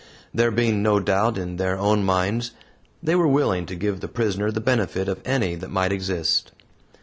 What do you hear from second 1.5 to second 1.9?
their